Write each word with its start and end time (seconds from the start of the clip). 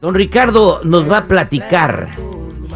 Don 0.00 0.14
Ricardo 0.14 0.80
nos 0.82 1.08
va 1.10 1.18
a 1.18 1.24
platicar 1.26 2.08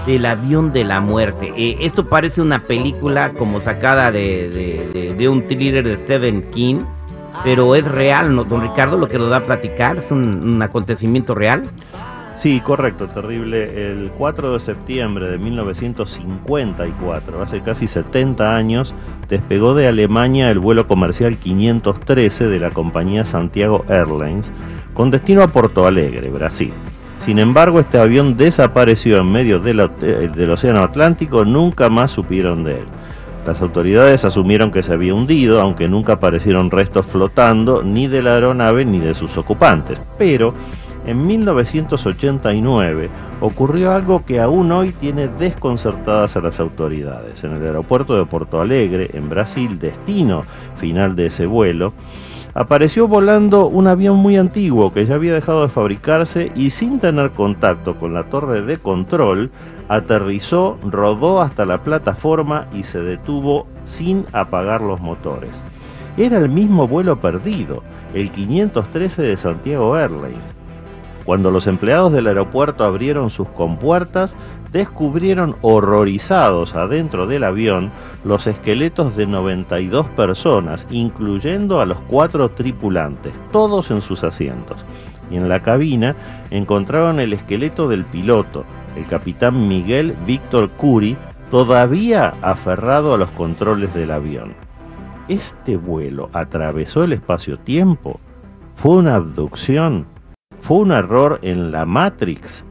del 0.07 0.27
avión 0.27 0.75
de 0.75 0.85
la 0.85 1.01
muerte. 1.01 1.55
Eh, 1.57 1.79
esto 1.81 2.07
parece 2.07 2.43
una 2.43 2.65
película 2.65 3.33
como 3.33 3.63
sacada 3.63 4.13
de, 4.13 5.27
un 5.31 5.47
thriller 5.47 5.89
de 5.89 5.97
Stephen 5.97 6.43
King, 6.51 6.81
pero 7.43 7.77
es 7.77 7.87
real, 7.87 8.37
¿no? 8.37 8.45
Don 8.45 8.61
Ricardo, 8.61 8.99
lo 8.99 9.09
que 9.09 9.19
nos 9.19 9.33
va 9.33 9.39
a 9.39 9.47
platicar 9.47 9.97
es 9.97 10.11
un, 10.11 10.61
acontecimiento 10.61 11.35
real. 11.35 11.65
Sí, 12.35 12.61
correcto, 12.61 13.07
terrible. 13.07 13.91
El 13.91 14.11
4 14.19 14.53
de 14.53 14.61
septiembre 14.61 15.31
de 15.31 15.39
1954, 15.39 17.43
hace 17.43 17.63
casi 17.63 17.87
70 17.87 18.55
años, 18.55 18.95
despegó 19.31 19.75
de 19.75 19.89
Alemania 19.89 20.51
el 20.51 20.59
vuelo 20.59 20.87
comercial 20.87 21.39
513 21.39 22.49
de 22.49 22.61
la 22.61 22.69
compañía 22.69 23.25
Santiago 23.25 23.87
Airlines 23.89 24.53
con 24.93 25.11
destino 25.11 25.43
a 25.43 25.49
Porto 25.49 25.87
Alegre, 25.87 26.29
Brasil. 26.29 26.75
Sin 27.19 27.39
embargo, 27.39 27.81
este 27.81 27.99
avión 27.99 28.37
desapareció 28.37 29.19
en 29.19 29.33
medio 29.33 29.63
eh, 29.65 30.31
del, 30.35 30.51
Océano 30.51 30.83
Atlántico, 30.83 31.45
nunca 31.45 31.89
más 31.89 32.11
supieron 32.11 32.65
de 32.65 32.81
él. 32.81 32.87
Las 33.47 33.61
autoridades 33.61 34.25
asumieron 34.25 34.71
que 34.71 34.83
se 34.83 34.93
había 34.93 35.15
hundido, 35.15 35.61
aunque 35.61 35.89
nunca 35.89 36.15
aparecieron 36.15 36.71
restos 36.71 37.07
flotando 37.07 37.83
ni 37.83 38.09
de 38.09 38.23
la 38.23 38.35
aeronave 38.35 38.85
ni 38.85 38.99
de 38.99 39.15
sus 39.15 39.37
ocupantes. 39.37 40.01
Pero 40.19 40.55
en 41.07 41.27
1989 41.27 43.11
ocurrió 43.43 43.93
algo 43.93 44.25
que 44.25 44.41
aún 44.41 44.73
hoy 44.73 44.93
tiene 44.93 45.29
desconcertadas 45.29 46.37
a 46.37 46.41
las 46.41 46.59
autoridades. 46.61 47.45
En 47.45 47.53
el 47.53 47.63
aeropuerto 47.63 48.17
de 48.17 48.25
Porto 48.25 48.61
Alegre, 48.61 49.11
en 49.13 49.29
Brasil, 49.29 49.79
destino 49.79 50.45
final 50.79 51.15
de 51.15 51.27
ese 51.27 51.45
vuelo, 51.45 51.93
apareció 52.55 53.09
volando 53.09 53.67
un 53.67 53.89
avión 53.89 54.17
muy 54.17 54.37
antiguo 54.37 54.93
que 54.93 55.07
ya 55.07 55.17
había 55.17 55.35
dejado 55.35 55.63
de 55.63 55.69
fabricarse 55.69 56.53
y 56.55 56.71
sin 56.71 57.01
tener 57.01 57.33
contacto 57.33 57.99
con 57.99 58.15
la 58.15 58.31
torre 58.31 58.63
de 58.63 58.79
control, 58.79 59.51
aterrizó, 59.89 60.79
rodó 60.83 61.43
hasta 61.43 61.65
la 61.67 61.83
plataforma 61.83 62.69
y 62.73 62.85
se 62.85 63.01
detuvo 63.01 63.67
sin 63.85 64.25
apagar 64.33 64.81
los 64.81 65.01
motores. 65.01 65.63
Era 66.17 66.39
el 66.39 66.49
mismo 66.49 66.87
vuelo 66.87 67.21
perdido, 67.21 67.83
el 68.15 68.31
513 68.31 69.23
de 69.23 69.37
Santiago 69.37 69.99
Airlines. 69.99 70.55
Cuando 71.25 71.51
los 71.51 71.67
empleados 71.67 72.13
del 72.13 72.29
aeropuerto 72.29 72.85
abrieron 72.85 73.31
sus 73.31 73.49
compuertas, 73.49 74.37
descubrieron 74.75 75.55
horrorizados 75.63 76.75
adentro 76.75 77.29
del 77.29 77.45
avión 77.45 77.93
los 78.25 78.49
esqueletos 78.49 79.17
de 79.17 79.25
92 79.25 80.09
personas, 80.11 80.85
incluyendo 80.91 81.81
a 81.81 81.87
los 81.87 81.99
cuatro 82.09 82.51
tripulantes, 82.51 83.33
todos 83.53 83.93
en 83.93 84.03
sus 84.03 84.25
asientos. 84.25 84.85
Y 85.31 85.37
en 85.37 85.49
la 85.49 85.63
cabina 85.63 86.17
encontraron 86.51 87.21
el 87.21 87.33
esqueleto 87.33 87.89
del 87.89 88.05
piloto, 88.05 88.65
el 88.97 89.07
capitán 89.07 89.69
Miguel 89.69 90.17
Víctor 90.27 90.69
Curi, 90.71 91.17
todavía 91.53 92.35
aferrado 92.43 93.15
a 93.15 93.17
los 93.17 93.31
controles 93.31 93.95
del 93.95 94.11
avión. 94.11 94.55
¿Este 95.29 95.77
vuelo 95.77 96.31
atravesó 96.33 97.05
el 97.05 97.13
espacio-tiempo? 97.13 98.19
¿Fue 98.75 98.97
una 98.97 99.15
abducción? 99.15 100.05
¿Fue 100.63 100.79
un 100.79 100.91
error 100.91 101.39
en 101.43 101.71
la 101.71 101.87
Matrix? 101.87 102.65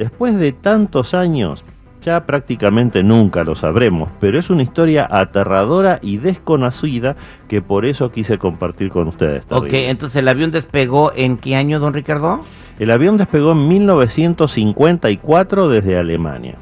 Después 0.00 0.36
de 0.40 0.50
tantos 0.52 1.12
años, 1.12 1.62
ya 2.00 2.24
prácticamente 2.24 3.02
nunca 3.02 3.44
lo 3.44 3.54
sabremos, 3.54 4.08
pero 4.18 4.38
es 4.38 4.48
una 4.48 4.62
historia 4.62 5.06
aterradora 5.10 5.98
y 6.00 6.16
desconocida 6.16 7.16
que 7.48 7.60
por 7.60 7.84
eso 7.84 8.10
quise 8.10 8.38
compartir 8.38 8.88
con 8.88 9.08
ustedes. 9.08 9.44
Ok, 9.50 9.68
entonces 9.72 10.16
el 10.16 10.28
avión 10.28 10.52
despegó 10.52 11.12
en 11.14 11.36
qué 11.36 11.54
año, 11.54 11.80
don 11.80 11.92
Ricardo? 11.92 12.40
El 12.78 12.92
avión 12.92 13.18
despegó 13.18 13.52
en 13.52 13.68
1954 13.68 15.68
desde 15.68 15.98
Alemania. 15.98 16.54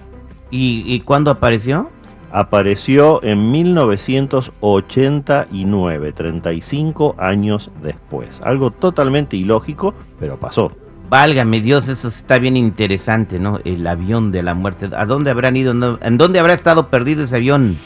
¿Y, 0.50 0.82
y 0.84 0.98
cuándo 1.02 1.30
apareció? 1.30 1.90
Apareció 2.32 3.22
en 3.22 3.52
1989, 3.52 6.12
35 6.12 7.14
años 7.18 7.70
después. 7.84 8.40
Algo 8.42 8.72
totalmente 8.72 9.36
ilógico, 9.36 9.94
pero 10.18 10.40
pasó. 10.40 10.72
Válgame 11.08 11.62
Dios, 11.62 11.88
eso 11.88 12.08
está 12.08 12.38
bien 12.38 12.56
interesante, 12.56 13.38
¿no? 13.38 13.60
El 13.64 13.86
avión 13.86 14.30
de 14.30 14.42
la 14.42 14.54
muerte. 14.54 14.90
¿A 14.94 15.06
dónde 15.06 15.30
habrán 15.30 15.56
ido? 15.56 15.98
¿En 16.02 16.18
dónde 16.18 16.38
habrá 16.38 16.52
estado 16.52 16.88
perdido 16.88 17.24
ese 17.24 17.36
avión? 17.36 17.78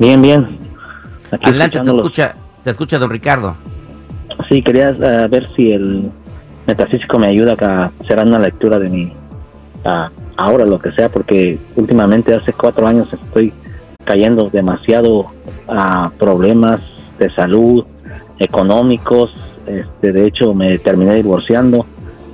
Bien, 0.00 0.22
bien. 0.22 0.58
Adelante, 1.42 1.78
te 1.80 1.90
escucha, 1.90 2.34
te 2.62 2.70
escucha 2.70 2.98
don 2.98 3.10
Ricardo. 3.10 3.54
Sí, 4.48 4.62
quería 4.62 4.90
eh, 4.90 5.28
ver 5.28 5.46
si 5.56 5.72
el 5.72 6.10
metafísico 6.66 7.18
me 7.18 7.28
ayuda 7.28 7.56
a 7.60 7.92
hacer 8.02 8.18
una 8.20 8.38
lectura 8.38 8.78
de 8.78 8.88
mi 8.88 9.12
ahora 10.36 10.64
lo 10.64 10.78
que 10.78 10.92
sea 10.92 11.08
porque 11.08 11.58
últimamente 11.74 12.34
hace 12.34 12.52
cuatro 12.52 12.86
años 12.86 13.08
estoy 13.12 13.52
cayendo 14.04 14.48
demasiado 14.50 15.26
a 15.66 16.10
problemas 16.18 16.80
de 17.18 17.28
salud 17.34 17.84
económicos 18.38 19.32
este 19.66 20.12
de 20.12 20.26
hecho 20.26 20.54
me 20.54 20.78
terminé 20.78 21.16
divorciando 21.16 21.84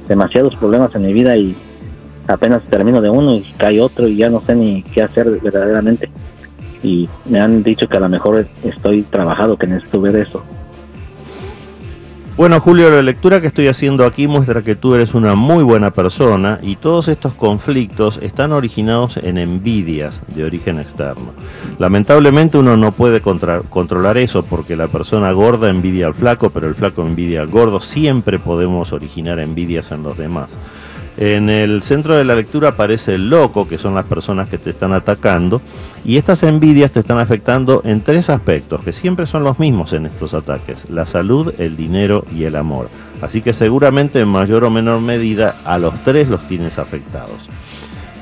demasiados 0.09 0.57
problemas 0.57 0.95
en 0.95 1.03
mi 1.07 1.13
vida 1.13 1.37
y 1.37 1.57
apenas 2.27 2.63
termino 2.67 3.01
de 3.01 3.11
uno 3.11 3.35
y 3.35 3.43
cae 3.57 3.81
otro 3.81 4.07
y 4.07 4.17
ya 4.17 4.31
no 4.31 4.43
sé 4.43 4.55
ni 4.55 4.83
qué 4.83 5.03
hacer 5.03 5.41
verdaderamente. 5.41 6.11
Y 6.83 7.09
me 7.25 7.41
han 7.41 7.63
dicho 7.63 7.89
que 7.89 7.97
a 7.97 8.01
lo 8.01 8.09
mejor 8.09 8.47
estoy 8.63 9.03
trabajado 9.03 9.57
que 9.57 9.67
necesito 9.67 10.01
ver 10.01 10.17
eso 10.17 10.45
bueno, 12.39 12.61
Julio, 12.61 12.89
la 12.89 13.03
lectura 13.03 13.41
que 13.41 13.49
estoy 13.49 13.67
haciendo 13.67 14.07
aquí 14.07 14.29
muestra 14.29 14.63
que 14.63 14.77
tú 14.77 14.95
eres 14.95 15.13
una 15.13 15.35
muy 15.35 15.65
buena 15.65 15.91
persona 15.91 16.61
y 16.63 16.77
todos 16.77 17.09
estos 17.09 17.35
conflictos 17.35 18.21
están 18.23 18.53
originados 18.53 19.17
en 19.17 19.39
envidias 19.39 20.21
de 20.29 20.45
origen 20.45 20.79
externo. 20.79 21.33
Lamentablemente 21.81 22.57
uno 22.57 22.77
no 22.77 22.93
puede 22.93 23.21
controlar 23.21 24.19
eso 24.19 24.45
porque 24.45 24.77
la 24.77 24.87
persona 24.87 25.33
gorda 25.33 25.69
envidia 25.69 26.07
al 26.07 26.15
flaco, 26.15 26.51
pero 26.51 26.69
el 26.69 26.77
flaco 26.77 27.03
envidia 27.03 27.41
al 27.41 27.49
gordo. 27.49 27.81
Siempre 27.81 28.39
podemos 28.39 28.93
originar 28.93 29.41
envidias 29.41 29.91
en 29.91 30.05
los 30.05 30.17
demás. 30.17 30.61
En 31.21 31.51
el 31.51 31.83
centro 31.83 32.17
de 32.17 32.23
la 32.23 32.37
lectura 32.37 32.69
aparece 32.69 33.17
el 33.17 33.29
loco, 33.29 33.67
que 33.67 33.77
son 33.77 33.93
las 33.93 34.05
personas 34.05 34.49
que 34.49 34.57
te 34.57 34.71
están 34.71 34.93
atacando, 34.93 35.61
y 36.05 36.17
estas 36.17 36.45
envidias 36.45 36.93
te 36.93 37.01
están 37.01 37.19
afectando 37.19 37.83
en 37.85 38.03
tres 38.03 38.31
aspectos, 38.31 38.83
que 38.85 38.93
siempre 38.93 39.27
son 39.27 39.43
los 39.43 39.59
mismos 39.59 39.93
en 39.95 40.07
estos 40.07 40.33
ataques, 40.33 40.89
la 40.89 41.07
salud, 41.07 41.53
el 41.59 41.77
dinero 41.77 42.25
y 42.33 42.45
el 42.45 42.55
amor. 42.55 42.89
Así 43.21 43.43
que 43.43 43.53
seguramente 43.53 44.21
en 44.21 44.29
mayor 44.29 44.63
o 44.63 44.71
menor 44.71 45.01
medida 45.01 45.57
a 45.65 45.79
los 45.79 45.93
tres 46.05 46.29
los 46.29 46.47
tienes 46.47 46.79
afectados. 46.79 47.49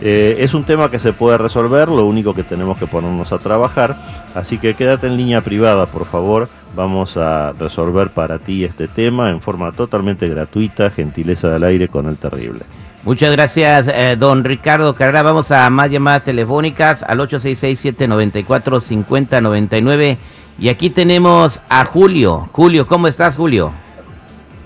Eh, 0.00 0.36
es 0.38 0.54
un 0.54 0.64
tema 0.64 0.90
que 0.90 0.98
se 0.98 1.12
puede 1.12 1.36
resolver, 1.36 1.88
lo 1.88 2.06
único 2.06 2.34
que 2.34 2.44
tenemos 2.44 2.78
que 2.78 2.86
ponernos 2.86 3.30
a 3.30 3.38
trabajar, 3.38 4.24
así 4.34 4.56
que 4.56 4.72
quédate 4.72 5.06
en 5.06 5.18
línea 5.18 5.42
privada, 5.42 5.84
por 5.84 6.06
favor, 6.06 6.48
vamos 6.74 7.18
a 7.18 7.52
resolver 7.52 8.08
para 8.08 8.38
ti 8.38 8.64
este 8.64 8.88
tema 8.88 9.28
en 9.28 9.42
forma 9.42 9.72
totalmente 9.72 10.28
gratuita, 10.30 10.88
gentileza 10.88 11.48
del 11.48 11.64
aire 11.64 11.88
con 11.88 12.08
el 12.08 12.16
terrible. 12.16 12.60
Muchas 13.06 13.30
gracias, 13.30 13.86
eh, 13.86 14.16
don 14.18 14.42
Ricardo 14.42 14.96
Carrera. 14.96 15.22
Vamos 15.22 15.52
a 15.52 15.70
más 15.70 15.92
llamadas 15.92 16.24
telefónicas 16.24 17.04
al 17.04 17.20
866-794-5099. 17.20 20.18
Y 20.58 20.70
aquí 20.70 20.90
tenemos 20.90 21.60
a 21.68 21.84
Julio. 21.84 22.48
Julio, 22.50 22.88
¿cómo 22.88 23.06
estás, 23.06 23.36
Julio? 23.36 23.70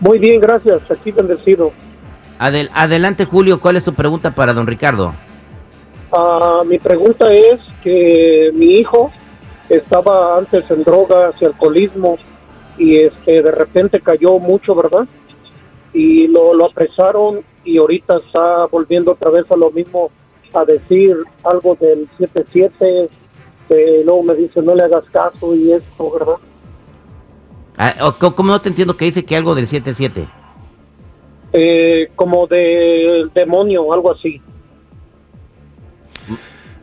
Muy 0.01 0.19
bien, 0.19 0.41
gracias. 0.41 0.81
Aquí 0.91 1.13
bendecido. 1.13 1.73
adelante, 2.39 3.27
Julio. 3.27 3.61
¿Cuál 3.61 3.77
es 3.77 3.85
tu 3.85 3.93
pregunta 3.93 4.35
para 4.35 4.55
don 4.55 4.67
Ricardo? 4.67 5.13
Ah, 6.11 6.63
mi 6.67 6.79
pregunta 6.79 7.31
es 7.31 7.61
que 7.83 8.53
mi 8.55 8.79
hijo 8.79 9.13
estaba 9.69 10.39
antes 10.39 10.65
en 10.71 10.83
drogas 10.83 11.35
y 11.43 11.45
alcoholismo 11.45 12.17
y 12.79 13.01
este 13.01 13.43
de 13.43 13.51
repente 13.51 14.01
cayó 14.01 14.39
mucho, 14.39 14.75
¿verdad? 14.75 15.07
Y 15.93 16.27
lo, 16.29 16.55
lo 16.55 16.71
apresaron 16.71 17.50
y 17.65 17.79
ahorita 17.79 18.19
está 18.19 18.67
volviendo 18.67 19.13
otra 19.13 19.31
vez 19.31 19.51
a 19.51 19.57
lo 19.57 19.71
mismo, 19.71 20.11
a 20.53 20.65
decir 20.65 21.17
algo 21.45 21.77
del 21.81 22.09
77, 22.19 23.05
este, 23.71 24.05
luego 24.05 24.23
me 24.25 24.35
dice 24.35 24.61
no 24.63 24.75
le 24.75 24.83
hagas 24.83 25.05
caso 25.11 25.55
y 25.55 25.73
esto, 25.73 26.11
¿verdad? 26.11 26.37
Ah, 27.79 28.15
¿Cómo 28.19 28.51
no 28.51 28.61
te 28.61 28.69
entiendo 28.69 28.97
que 28.97 29.07
dice 29.07 29.25
que 29.25 29.37
algo 29.37 29.55
del 29.55 29.67
77? 29.67 30.27
Eh, 31.53 32.09
como 32.15 32.47
del 32.47 33.31
demonio 33.33 33.85
o 33.85 33.93
algo 33.93 34.11
así. 34.11 34.41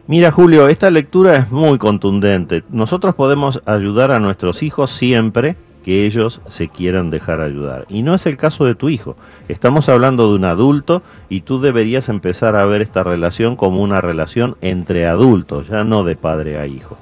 Mira 0.07 0.31
Julio, 0.31 0.69
esta 0.69 0.89
lectura 0.89 1.35
es 1.35 1.51
muy 1.51 1.77
contundente. 1.77 2.63
Nosotros 2.69 3.13
podemos 3.15 3.61
ayudar 3.65 4.11
a 4.11 4.19
nuestros 4.19 4.63
hijos 4.63 4.91
siempre 4.91 5.57
que 5.87 6.05
ellos 6.05 6.41
se 6.49 6.67
quieran 6.67 7.11
dejar 7.11 7.39
ayudar. 7.39 7.85
Y 7.87 8.03
no 8.03 8.13
es 8.13 8.25
el 8.25 8.35
caso 8.35 8.65
de 8.65 8.75
tu 8.75 8.89
hijo. 8.89 9.15
Estamos 9.47 9.87
hablando 9.87 10.27
de 10.27 10.35
un 10.35 10.43
adulto 10.43 11.01
y 11.29 11.39
tú 11.39 11.61
deberías 11.61 12.09
empezar 12.09 12.57
a 12.57 12.65
ver 12.65 12.81
esta 12.81 13.03
relación 13.03 13.55
como 13.55 13.81
una 13.81 14.01
relación 14.01 14.57
entre 14.59 15.07
adultos, 15.07 15.69
ya 15.69 15.85
no 15.85 16.03
de 16.03 16.17
padre 16.17 16.57
a 16.57 16.67
hijo. 16.67 16.97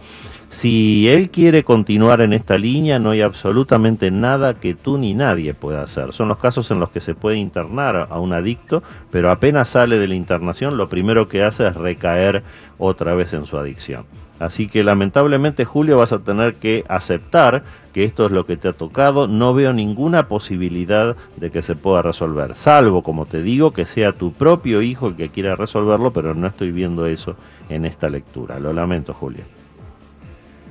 Si 0.50 1.10
él 1.10 1.32
quiere 1.32 1.64
continuar 1.64 2.22
en 2.22 2.32
esta 2.32 2.60
línea, 2.60 3.00
no 3.00 3.10
hay 3.10 3.24
absolutamente 3.24 4.12
nada 4.12 4.54
que 4.54 4.76
tú 4.76 5.00
ni 5.00 5.16
nadie 5.16 5.56
pueda 5.56 5.82
hacer. 5.82 6.14
Son 6.14 6.28
los 6.28 6.38
casos 6.38 6.70
en 6.70 6.80
los 6.80 6.92
que 6.92 7.02
se 7.02 7.16
puede 7.16 7.38
internar 7.38 8.08
a 8.12 8.20
un 8.20 8.34
adicto, 8.34 8.84
pero 9.10 9.32
apenas 9.32 9.70
sale 9.70 9.98
de 9.98 10.08
la 10.08 10.14
internación, 10.14 10.78
lo 10.78 10.90
primero 10.90 11.28
que 11.28 11.44
hace 11.44 11.68
es 11.68 11.74
recaer 11.74 12.44
otra 12.78 13.16
vez 13.16 13.34
en 13.34 13.48
su 13.48 13.58
adicción. 13.58 14.06
Así 14.40 14.68
que 14.68 14.84
lamentablemente 14.84 15.64
Julio 15.64 15.98
vas 15.98 16.12
a 16.12 16.20
tener 16.20 16.56
que 16.56 16.84
aceptar 16.88 17.64
que 17.94 18.04
esto 18.04 18.26
es 18.26 18.32
lo 18.32 18.46
que 18.46 18.58
te 18.58 18.68
ha 18.68 18.74
tocado. 18.74 19.28
No 19.28 19.54
veo 19.54 19.72
ninguna 19.72 20.28
posibilidad 20.28 21.16
de 21.38 21.52
que 21.52 21.62
se 21.62 21.76
pueda 21.76 22.02
resolver, 22.02 22.56
salvo, 22.56 23.04
como 23.04 23.26
te 23.26 23.42
digo, 23.42 23.72
que 23.72 23.86
sea 23.86 24.12
tu 24.12 24.34
propio 24.34 24.82
hijo 24.82 25.08
el 25.08 25.16
que 25.16 25.30
quiera 25.30 25.56
resolverlo, 25.56 26.12
pero 26.12 26.34
no 26.34 26.48
estoy 26.48 26.72
viendo 26.72 27.06
eso 27.06 27.36
en 27.70 27.86
esta 27.86 28.10
lectura. 28.10 28.60
Lo 28.60 28.74
lamento, 28.74 29.14
Julio. 29.14 29.44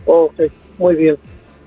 Ok, 0.04 0.34
muy 0.78 0.96
bien. 0.96 1.16